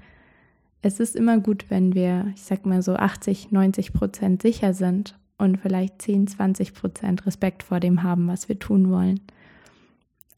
Es 0.82 1.00
ist 1.00 1.16
immer 1.16 1.38
gut, 1.38 1.66
wenn 1.68 1.94
wir, 1.94 2.30
ich 2.34 2.42
sag 2.42 2.66
mal 2.66 2.82
so 2.82 2.94
80, 2.94 3.52
90 3.52 3.92
Prozent 3.92 4.42
sicher 4.42 4.74
sind 4.74 5.16
und 5.38 5.58
vielleicht 5.58 6.02
10, 6.02 6.26
20 6.28 6.74
Prozent 6.74 7.26
Respekt 7.26 7.62
vor 7.62 7.80
dem 7.80 8.02
haben, 8.02 8.28
was 8.28 8.48
wir 8.48 8.58
tun 8.58 8.90
wollen. 8.90 9.20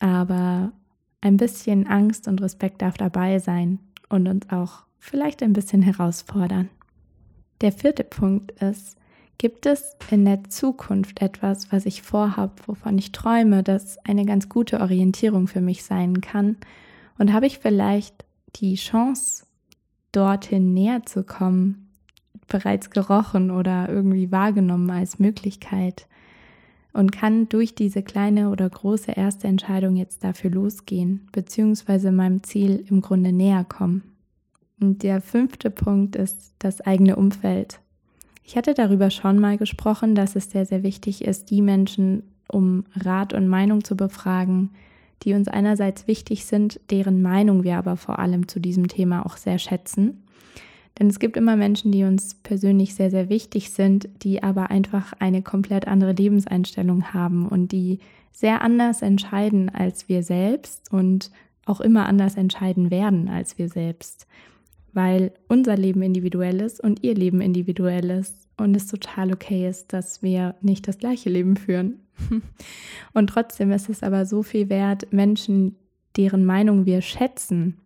Aber 0.00 0.72
ein 1.20 1.36
bisschen 1.36 1.86
Angst 1.86 2.28
und 2.28 2.42
Respekt 2.42 2.82
darf 2.82 2.96
dabei 2.96 3.38
sein 3.38 3.78
und 4.08 4.28
uns 4.28 4.48
auch 4.50 4.84
vielleicht 4.98 5.42
ein 5.42 5.52
bisschen 5.52 5.82
herausfordern. 5.82 6.68
Der 7.60 7.72
vierte 7.72 8.04
Punkt 8.04 8.52
ist, 8.62 8.96
gibt 9.38 9.66
es 9.66 9.96
in 10.10 10.24
der 10.24 10.44
Zukunft 10.44 11.22
etwas, 11.22 11.72
was 11.72 11.86
ich 11.86 12.02
vorhabe, 12.02 12.54
wovon 12.66 12.98
ich 12.98 13.12
träume, 13.12 13.62
das 13.62 13.98
eine 14.04 14.24
ganz 14.24 14.48
gute 14.48 14.80
Orientierung 14.80 15.46
für 15.46 15.60
mich 15.60 15.84
sein 15.84 16.20
kann? 16.20 16.56
Und 17.18 17.32
habe 17.32 17.46
ich 17.46 17.58
vielleicht 17.58 18.24
die 18.56 18.74
Chance, 18.76 19.44
dorthin 20.12 20.72
näher 20.72 21.04
zu 21.04 21.24
kommen, 21.24 21.87
bereits 22.48 22.90
gerochen 22.90 23.50
oder 23.50 23.88
irgendwie 23.88 24.32
wahrgenommen 24.32 24.90
als 24.90 25.18
Möglichkeit 25.18 26.06
und 26.92 27.12
kann 27.12 27.48
durch 27.48 27.74
diese 27.74 28.02
kleine 28.02 28.50
oder 28.50 28.68
große 28.68 29.12
erste 29.12 29.46
Entscheidung 29.46 29.96
jetzt 29.96 30.24
dafür 30.24 30.50
losgehen, 30.50 31.28
beziehungsweise 31.32 32.10
meinem 32.10 32.42
Ziel 32.42 32.84
im 32.88 33.02
Grunde 33.02 33.32
näher 33.32 33.64
kommen. 33.64 34.02
Und 34.80 35.02
der 35.02 35.20
fünfte 35.20 35.70
Punkt 35.70 36.16
ist 36.16 36.54
das 36.58 36.80
eigene 36.80 37.16
Umfeld. 37.16 37.80
Ich 38.44 38.56
hatte 38.56 38.74
darüber 38.74 39.10
schon 39.10 39.38
mal 39.38 39.58
gesprochen, 39.58 40.14
dass 40.14 40.34
es 40.34 40.50
sehr, 40.50 40.64
sehr 40.64 40.82
wichtig 40.82 41.24
ist, 41.24 41.50
die 41.50 41.62
Menschen 41.62 42.22
um 42.50 42.84
Rat 42.94 43.34
und 43.34 43.46
Meinung 43.46 43.84
zu 43.84 43.96
befragen, 43.96 44.70
die 45.22 45.34
uns 45.34 45.48
einerseits 45.48 46.06
wichtig 46.06 46.46
sind, 46.46 46.80
deren 46.90 47.20
Meinung 47.20 47.64
wir 47.64 47.76
aber 47.76 47.96
vor 47.96 48.18
allem 48.18 48.48
zu 48.48 48.60
diesem 48.60 48.88
Thema 48.88 49.26
auch 49.26 49.36
sehr 49.36 49.58
schätzen. 49.58 50.22
Denn 50.98 51.08
es 51.08 51.18
gibt 51.18 51.36
immer 51.36 51.56
Menschen, 51.56 51.92
die 51.92 52.04
uns 52.04 52.34
persönlich 52.34 52.94
sehr, 52.94 53.10
sehr 53.10 53.28
wichtig 53.28 53.70
sind, 53.70 54.08
die 54.22 54.42
aber 54.42 54.70
einfach 54.70 55.12
eine 55.20 55.42
komplett 55.42 55.86
andere 55.86 56.12
Lebenseinstellung 56.12 57.12
haben 57.12 57.46
und 57.46 57.70
die 57.70 58.00
sehr 58.32 58.62
anders 58.62 59.02
entscheiden 59.02 59.68
als 59.68 60.08
wir 60.08 60.22
selbst 60.22 60.92
und 60.92 61.30
auch 61.66 61.80
immer 61.80 62.06
anders 62.06 62.36
entscheiden 62.36 62.90
werden 62.90 63.28
als 63.28 63.58
wir 63.58 63.68
selbst, 63.68 64.26
weil 64.92 65.32
unser 65.48 65.76
Leben 65.76 66.02
individuell 66.02 66.60
ist 66.60 66.80
und 66.80 67.04
ihr 67.04 67.14
Leben 67.14 67.40
individuell 67.40 68.10
ist 68.10 68.48
und 68.56 68.74
es 68.76 68.86
total 68.86 69.32
okay 69.32 69.68
ist, 69.68 69.92
dass 69.92 70.22
wir 70.22 70.56
nicht 70.60 70.88
das 70.88 70.98
gleiche 70.98 71.30
Leben 71.30 71.56
führen. 71.56 72.00
Und 73.14 73.28
trotzdem 73.28 73.70
ist 73.70 73.88
es 73.88 74.02
aber 74.02 74.26
so 74.26 74.42
viel 74.42 74.68
wert, 74.68 75.12
Menschen, 75.12 75.76
deren 76.16 76.44
Meinung 76.44 76.84
wir 76.84 77.00
schätzen, 77.00 77.76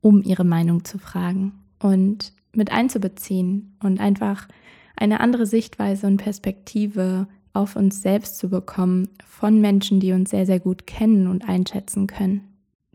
um 0.00 0.22
ihre 0.22 0.44
Meinung 0.44 0.84
zu 0.84 0.98
fragen 0.98 1.59
und 1.80 2.32
mit 2.54 2.72
einzubeziehen 2.72 3.76
und 3.82 4.00
einfach 4.00 4.48
eine 4.96 5.20
andere 5.20 5.46
Sichtweise 5.46 6.06
und 6.06 6.18
Perspektive 6.18 7.26
auf 7.52 7.74
uns 7.76 8.02
selbst 8.02 8.38
zu 8.38 8.48
bekommen 8.48 9.08
von 9.26 9.60
Menschen, 9.60 9.98
die 9.98 10.12
uns 10.12 10.30
sehr, 10.30 10.46
sehr 10.46 10.60
gut 10.60 10.86
kennen 10.86 11.26
und 11.26 11.48
einschätzen 11.48 12.06
können. 12.06 12.42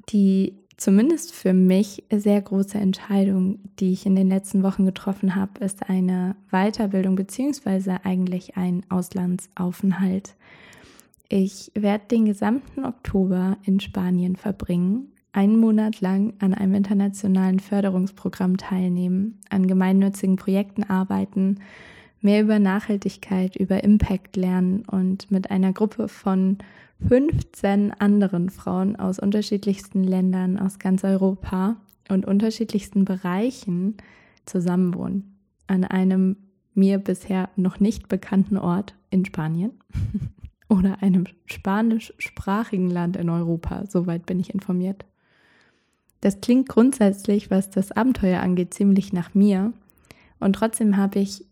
Die 0.09 0.53
zumindest 0.77 1.33
für 1.33 1.53
mich 1.53 2.03
sehr 2.11 2.41
große 2.41 2.77
Entscheidung, 2.77 3.59
die 3.79 3.91
ich 3.91 4.05
in 4.05 4.15
den 4.15 4.29
letzten 4.29 4.63
Wochen 4.63 4.85
getroffen 4.85 5.35
habe, 5.35 5.63
ist 5.63 5.89
eine 5.89 6.35
Weiterbildung 6.51 7.15
beziehungsweise 7.15 8.05
eigentlich 8.05 8.55
ein 8.55 8.83
Auslandsaufenthalt. 8.89 10.35
Ich 11.27 11.71
werde 11.73 12.05
den 12.11 12.25
gesamten 12.25 12.85
Oktober 12.85 13.57
in 13.63 13.79
Spanien 13.79 14.35
verbringen 14.35 15.11
einen 15.35 15.59
Monat 15.59 15.99
lang 15.99 16.33
an 16.39 16.53
einem 16.53 16.75
internationalen 16.75 17.59
Förderungsprogramm 17.59 18.55
teilnehmen, 18.55 19.41
an 19.49 19.67
gemeinnützigen 19.67 20.37
Projekten 20.37 20.83
arbeiten, 20.83 21.59
mehr 22.21 22.41
über 22.41 22.57
Nachhaltigkeit, 22.57 23.57
über 23.57 23.83
Impact 23.83 24.37
lernen 24.37 24.83
und 24.89 25.29
mit 25.31 25.51
einer 25.51 25.73
Gruppe 25.73 26.07
von 26.07 26.57
15 27.05 27.91
anderen 27.91 28.49
Frauen 28.49 28.95
aus 28.95 29.19
unterschiedlichsten 29.19 30.05
Ländern 30.05 30.57
aus 30.57 30.79
ganz 30.79 31.03
Europa 31.03 31.75
und 32.07 32.25
unterschiedlichsten 32.25 33.03
Bereichen 33.03 33.97
zusammenwohnen. 34.45 35.37
An 35.67 35.83
einem 35.83 36.37
mir 36.73 36.97
bisher 36.97 37.49
noch 37.57 37.81
nicht 37.81 38.07
bekannten 38.07 38.57
Ort 38.57 38.95
in 39.09 39.25
Spanien 39.25 39.71
oder 40.69 41.03
einem 41.03 41.25
spanischsprachigen 41.45 42.89
Land 42.89 43.17
in 43.17 43.29
Europa. 43.29 43.83
Soweit 43.87 44.25
bin 44.25 44.39
ich 44.39 44.53
informiert. 44.53 45.05
Das 46.25 46.41
klingt 46.41 46.67
grundsätzlich, 46.67 47.51
was 47.51 47.70
das 47.70 47.91
Abenteuer 47.91 48.39
angeht, 48.39 48.74
ziemlich 48.74 49.13
nach 49.13 49.36
mir. 49.36 49.74
Und 50.39 50.53
trotzdem 50.53 50.98
habe 50.98 51.20
ich 51.20 51.46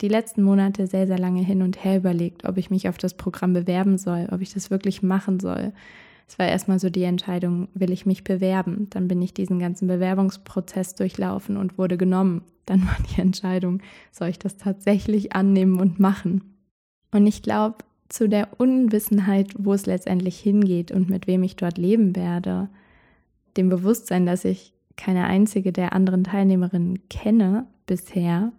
die 0.00 0.08
letzten 0.08 0.42
Monate 0.42 0.86
sehr, 0.86 1.06
sehr 1.06 1.18
lange 1.18 1.42
hin 1.42 1.60
und 1.60 1.84
her 1.84 1.98
überlegt, 1.98 2.46
ob 2.46 2.56
ich 2.56 2.70
mich 2.70 2.88
auf 2.88 2.96
das 2.96 3.18
Programm 3.18 3.52
bewerben 3.52 3.98
soll, 3.98 4.26
ob 4.32 4.40
ich 4.40 4.54
das 4.54 4.70
wirklich 4.70 5.02
machen 5.02 5.40
soll. 5.40 5.74
Es 6.26 6.38
war 6.38 6.48
erstmal 6.48 6.78
so 6.78 6.88
die 6.88 7.02
Entscheidung, 7.02 7.68
will 7.74 7.92
ich 7.92 8.06
mich 8.06 8.24
bewerben? 8.24 8.86
Dann 8.88 9.08
bin 9.08 9.20
ich 9.20 9.34
diesen 9.34 9.58
ganzen 9.58 9.88
Bewerbungsprozess 9.88 10.94
durchlaufen 10.94 11.58
und 11.58 11.76
wurde 11.76 11.98
genommen. 11.98 12.44
Dann 12.64 12.86
war 12.86 12.96
die 13.14 13.20
Entscheidung, 13.20 13.82
soll 14.10 14.28
ich 14.28 14.38
das 14.38 14.56
tatsächlich 14.56 15.34
annehmen 15.34 15.78
und 15.78 16.00
machen? 16.00 16.54
Und 17.10 17.26
ich 17.26 17.42
glaube, 17.42 17.76
zu 18.08 18.26
der 18.26 18.58
Unwissenheit, 18.58 19.52
wo 19.58 19.74
es 19.74 19.84
letztendlich 19.84 20.38
hingeht 20.38 20.92
und 20.92 21.10
mit 21.10 21.26
wem 21.26 21.42
ich 21.42 21.56
dort 21.56 21.76
leben 21.76 22.16
werde, 22.16 22.70
dem 23.56 23.68
Bewusstsein, 23.68 24.26
dass 24.26 24.44
ich 24.44 24.72
keine 24.96 25.24
einzige 25.24 25.72
der 25.72 25.92
anderen 25.92 26.24
Teilnehmerinnen 26.24 27.08
kenne 27.08 27.66
bisher, 27.86 28.52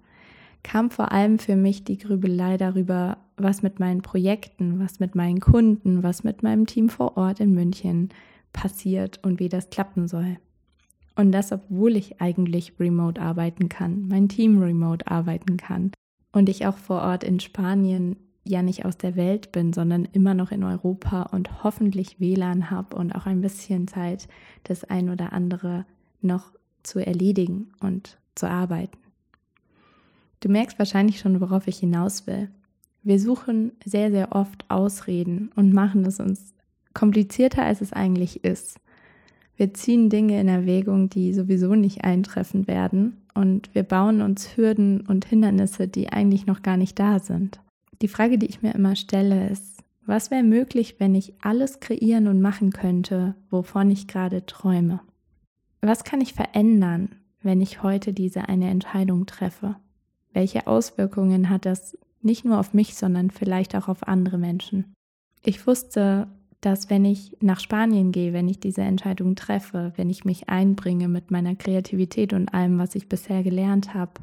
kam 0.63 0.89
vor 0.89 1.11
allem 1.11 1.39
für 1.39 1.55
mich 1.55 1.83
die 1.83 1.97
Grübelei 1.97 2.57
darüber, 2.57 3.17
was 3.37 3.61
mit 3.61 3.79
meinen 3.79 4.01
Projekten, 4.01 4.79
was 4.79 4.99
mit 4.99 5.15
meinen 5.15 5.39
Kunden, 5.39 6.03
was 6.03 6.23
mit 6.23 6.43
meinem 6.43 6.65
Team 6.65 6.89
vor 6.89 7.17
Ort 7.17 7.39
in 7.39 7.53
München 7.53 8.09
passiert 8.53 9.19
und 9.23 9.39
wie 9.39 9.49
das 9.49 9.69
klappen 9.69 10.07
soll. 10.07 10.37
Und 11.15 11.31
das, 11.31 11.51
obwohl 11.51 11.95
ich 11.95 12.21
eigentlich 12.21 12.73
remote 12.79 13.21
arbeiten 13.21 13.69
kann, 13.69 14.07
mein 14.07 14.27
Team 14.27 14.61
remote 14.61 15.07
arbeiten 15.07 15.57
kann 15.57 15.91
und 16.31 16.49
ich 16.49 16.65
auch 16.65 16.77
vor 16.77 17.01
Ort 17.01 17.23
in 17.23 17.39
Spanien 17.39 18.17
ja 18.47 18.61
nicht 18.61 18.85
aus 18.85 18.97
der 18.97 19.15
Welt 19.15 19.51
bin, 19.51 19.73
sondern 19.73 20.05
immer 20.05 20.33
noch 20.33 20.51
in 20.51 20.63
Europa 20.63 21.23
und 21.23 21.63
hoffentlich 21.63 22.19
WLAN 22.19 22.69
habe 22.69 22.95
und 22.95 23.13
auch 23.13 23.25
ein 23.25 23.41
bisschen 23.41 23.87
Zeit, 23.87 24.27
das 24.63 24.83
ein 24.83 25.09
oder 25.09 25.33
andere 25.33 25.85
noch 26.21 26.51
zu 26.83 26.99
erledigen 26.99 27.71
und 27.79 28.17
zu 28.35 28.47
arbeiten. 28.47 28.97
Du 30.39 30.49
merkst 30.49 30.77
wahrscheinlich 30.77 31.19
schon, 31.19 31.41
worauf 31.41 31.67
ich 31.67 31.79
hinaus 31.79 32.27
will. 32.27 32.49
Wir 33.01 33.19
suchen 33.19 33.71
sehr, 33.83 34.11
sehr 34.11 34.33
oft 34.33 34.69
Ausreden 34.69 35.51
und 35.55 35.73
machen 35.73 36.05
es 36.05 36.19
uns 36.19 36.53
komplizierter, 36.93 37.63
als 37.63 37.81
es 37.81 37.93
eigentlich 37.93 38.43
ist. 38.43 38.79
Wir 39.57 39.73
ziehen 39.73 40.09
Dinge 40.09 40.39
in 40.39 40.47
Erwägung, 40.47 41.09
die 41.09 41.33
sowieso 41.33 41.75
nicht 41.75 42.03
eintreffen 42.03 42.67
werden 42.67 43.21
und 43.33 43.73
wir 43.73 43.83
bauen 43.83 44.21
uns 44.21 44.57
Hürden 44.57 45.01
und 45.01 45.25
Hindernisse, 45.25 45.87
die 45.87 46.09
eigentlich 46.09 46.45
noch 46.45 46.61
gar 46.61 46.77
nicht 46.77 46.99
da 46.99 47.19
sind. 47.19 47.59
Die 48.01 48.07
Frage, 48.07 48.37
die 48.37 48.47
ich 48.47 48.61
mir 48.61 48.73
immer 48.75 48.95
stelle, 48.95 49.49
ist, 49.49 49.83
was 50.05 50.29
wäre 50.29 50.43
möglich, 50.43 50.95
wenn 50.99 51.15
ich 51.15 51.33
alles 51.41 51.79
kreieren 51.79 52.27
und 52.27 52.41
machen 52.41 52.71
könnte, 52.71 53.35
wovon 53.49 53.89
ich 53.89 54.07
gerade 54.07 54.45
träume? 54.45 54.99
Was 55.81 56.03
kann 56.03 56.21
ich 56.21 56.33
verändern, 56.33 57.09
wenn 57.41 57.61
ich 57.61 57.81
heute 57.81 58.13
diese 58.13 58.47
eine 58.49 58.69
Entscheidung 58.69 59.25
treffe? 59.25 59.75
Welche 60.33 60.67
Auswirkungen 60.67 61.49
hat 61.49 61.65
das 61.65 61.97
Nicht 62.21 62.43
nur 62.43 62.59
auf 62.59 62.73
mich, 62.73 62.95
sondern 62.95 63.29
vielleicht 63.29 63.75
auch 63.75 63.87
auf 63.87 64.07
andere 64.07 64.39
Menschen. 64.39 64.95
Ich 65.43 65.67
wusste, 65.67 66.27
dass 66.59 66.89
wenn 66.89 67.05
ich 67.05 67.37
nach 67.39 67.59
Spanien 67.59 68.11
gehe, 68.11 68.33
wenn 68.33 68.49
ich 68.49 68.59
diese 68.59 68.81
Entscheidung 68.81 69.35
treffe, 69.35 69.93
wenn 69.95 70.09
ich 70.09 70.25
mich 70.25 70.49
einbringe 70.49 71.07
mit 71.07 71.29
meiner 71.29 71.55
Kreativität 71.55 72.33
und 72.33 72.51
allem, 72.51 72.79
was 72.79 72.95
ich 72.95 73.07
bisher 73.07 73.43
gelernt 73.43 73.93
habe, 73.93 74.13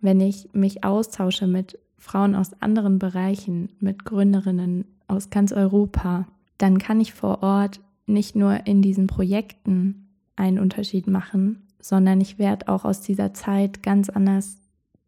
wenn 0.00 0.20
ich 0.20 0.48
mich 0.52 0.82
austausche 0.82 1.46
mit 1.46 1.78
Frauen 2.00 2.34
aus 2.34 2.60
anderen 2.60 2.98
Bereichen, 2.98 3.68
mit 3.78 4.04
Gründerinnen 4.04 4.86
aus 5.06 5.30
ganz 5.30 5.52
Europa, 5.52 6.26
dann 6.58 6.78
kann 6.78 7.00
ich 7.00 7.12
vor 7.12 7.42
Ort 7.42 7.80
nicht 8.06 8.34
nur 8.34 8.66
in 8.66 8.82
diesen 8.82 9.06
Projekten 9.06 10.08
einen 10.34 10.58
Unterschied 10.58 11.06
machen, 11.06 11.62
sondern 11.78 12.20
ich 12.20 12.38
werde 12.38 12.68
auch 12.68 12.84
aus 12.84 13.02
dieser 13.02 13.34
Zeit 13.34 13.82
ganz 13.82 14.08
anders 14.08 14.56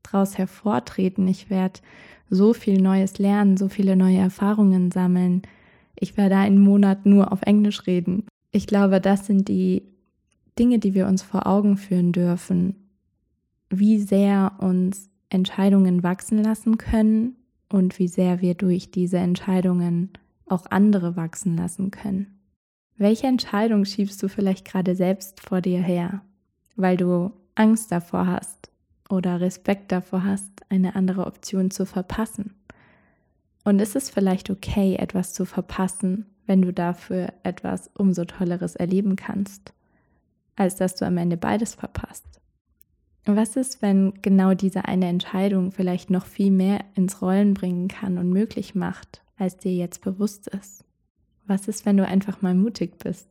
daraus 0.03 0.37
hervortreten. 0.37 1.27
Ich 1.27 1.49
werde 1.51 1.81
so 2.29 2.53
viel 2.53 2.81
Neues 2.81 3.19
lernen, 3.19 3.57
so 3.57 3.69
viele 3.69 3.97
neue 3.97 4.19
Erfahrungen 4.19 4.91
sammeln. 4.91 5.43
Ich 5.99 6.17
werde 6.17 6.37
einen 6.37 6.61
Monat 6.61 7.07
nur 7.07 7.33
auf 7.33 7.43
Englisch 7.43 7.87
reden. 7.87 8.27
Ich 8.51 8.67
glaube, 8.67 9.01
das 9.01 9.27
sind 9.27 9.49
die 9.49 9.83
Dinge, 10.59 10.79
die 10.79 10.93
wir 10.93 11.07
uns 11.07 11.23
vor 11.23 11.47
Augen 11.47 11.79
führen 11.79 12.13
dürfen, 12.13 12.77
wie 13.71 13.99
sehr 13.99 14.53
uns 14.59 15.09
Entscheidungen 15.33 16.03
wachsen 16.03 16.43
lassen 16.43 16.79
können 16.79 17.37
und 17.69 17.99
wie 17.99 18.09
sehr 18.09 18.41
wir 18.41 18.55
durch 18.55 18.91
diese 18.91 19.19
Entscheidungen 19.19 20.11
auch 20.47 20.67
andere 20.71 21.17
wachsen 21.17 21.57
lassen 21.57 21.91
können. 21.91 22.39
Welche 22.97 23.27
Entscheidung 23.27 23.85
schiebst 23.85 24.23
du 24.23 24.29
vielleicht 24.29 24.67
gerade 24.67 24.95
selbst 24.95 25.41
vor 25.41 25.61
dir 25.61 25.81
her, 25.81 26.21
weil 26.77 26.97
du 26.97 27.33
Angst 27.55 27.91
davor 27.91 28.27
hast 28.27 28.71
oder 29.09 29.41
Respekt 29.41 29.91
davor 29.91 30.25
hast, 30.25 30.51
eine 30.69 30.95
andere 30.95 31.27
Option 31.27 31.71
zu 31.71 31.87
verpassen? 31.87 32.55
Und 33.65 33.81
ist 33.81 33.97
es 33.97 34.11
vielleicht 34.11 34.51
okay, 34.51 34.97
etwas 34.97 35.33
zu 35.33 35.45
verpassen, 35.45 36.27
wenn 36.47 36.63
du 36.63 36.73
dafür 36.73 37.33
etwas 37.43 37.91
umso 37.95 38.25
Tolleres 38.25 38.77
erleben 38.77 39.17
kannst, 39.17 39.73
als 40.57 40.77
dass 40.77 40.97
du 40.97 41.07
am 41.07 41.17
Ende 41.17 41.37
beides 41.37 41.75
verpasst? 41.75 42.42
Was 43.25 43.57
ist, 43.57 43.83
wenn 43.83 44.15
genau 44.21 44.55
diese 44.55 44.87
eine 44.87 45.07
Entscheidung 45.07 45.71
vielleicht 45.71 46.11
noch 46.11 46.27
viel 46.27 46.51
mehr 46.51 46.81
ins 46.95 47.23
Rollen 47.23 47.55
bringen 47.55 47.87
kann 47.87 48.19
und 48.19 48.31
möglich 48.31 48.75
macht, 48.75 49.23
als 49.37 49.57
dir 49.57 49.73
jetzt 49.73 50.03
bewusst 50.03 50.49
ist? 50.49 50.85
Was 51.47 51.69
ist, 51.69 51.87
wenn 51.87 51.97
du 51.97 52.07
einfach 52.07 52.43
mal 52.43 52.55
mutig 52.55 52.99
bist? 52.99 53.29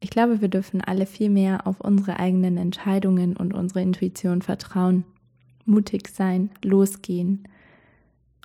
Ich 0.00 0.10
glaube, 0.10 0.40
wir 0.40 0.48
dürfen 0.48 0.80
alle 0.80 1.06
viel 1.06 1.28
mehr 1.28 1.66
auf 1.66 1.80
unsere 1.80 2.18
eigenen 2.18 2.56
Entscheidungen 2.56 3.36
und 3.36 3.52
unsere 3.52 3.82
Intuition 3.82 4.40
vertrauen. 4.40 5.04
Mutig 5.64 6.08
sein, 6.08 6.50
losgehen 6.64 7.46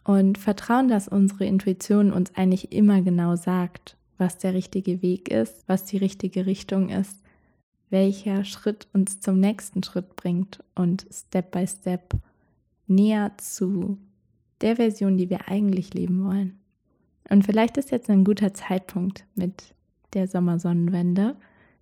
und 0.03 0.37
vertrauen, 0.37 0.87
dass 0.87 1.07
unsere 1.07 1.45
Intuition 1.45 2.11
uns 2.11 2.35
eigentlich 2.35 2.71
immer 2.71 3.01
genau 3.01 3.35
sagt, 3.35 3.97
was 4.17 4.37
der 4.37 4.53
richtige 4.53 5.01
Weg 5.01 5.29
ist, 5.29 5.63
was 5.67 5.85
die 5.85 5.97
richtige 5.97 6.45
Richtung 6.45 6.89
ist 6.89 7.17
welcher 7.89 8.43
Schritt 8.43 8.87
uns 8.93 9.19
zum 9.19 9.39
nächsten 9.39 9.83
Schritt 9.83 10.15
bringt 10.15 10.63
und 10.75 11.05
Step 11.11 11.51
by 11.51 11.65
Step 11.67 12.13
näher 12.87 13.31
zu 13.37 13.97
der 14.61 14.77
Version, 14.77 15.17
die 15.17 15.29
wir 15.29 15.47
eigentlich 15.47 15.93
leben 15.93 16.25
wollen. 16.25 16.59
Und 17.29 17.45
vielleicht 17.45 17.77
ist 17.77 17.91
jetzt 17.91 18.09
ein 18.09 18.23
guter 18.23 18.53
Zeitpunkt 18.53 19.25
mit 19.35 19.75
der 20.13 20.27
Sommersonnenwende, 20.27 21.35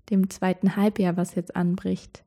dem 0.09 0.29
zweiten 0.29 0.75
Halbjahr, 0.75 1.17
was 1.17 1.35
jetzt 1.35 1.55
anbricht, 1.55 2.23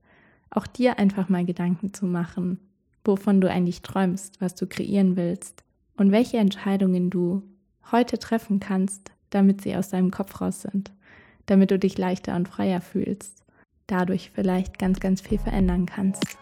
auch 0.50 0.66
dir 0.66 0.98
einfach 0.98 1.28
mal 1.28 1.44
Gedanken 1.44 1.92
zu 1.92 2.06
machen, 2.06 2.58
wovon 3.04 3.40
du 3.40 3.50
eigentlich 3.50 3.82
träumst, 3.82 4.40
was 4.40 4.54
du 4.54 4.66
kreieren 4.66 5.16
willst 5.16 5.62
und 5.96 6.12
welche 6.12 6.38
Entscheidungen 6.38 7.10
du 7.10 7.42
heute 7.90 8.18
treffen 8.18 8.60
kannst, 8.60 9.10
damit 9.30 9.60
sie 9.62 9.76
aus 9.76 9.90
deinem 9.90 10.10
Kopf 10.10 10.40
raus 10.40 10.62
sind, 10.62 10.92
damit 11.46 11.70
du 11.70 11.78
dich 11.78 11.98
leichter 11.98 12.34
und 12.36 12.48
freier 12.48 12.80
fühlst 12.80 13.38
dadurch 13.88 14.30
vielleicht 14.32 14.78
ganz, 14.78 15.00
ganz 15.00 15.20
viel 15.20 15.38
verändern 15.38 15.86
kannst. 15.86 16.38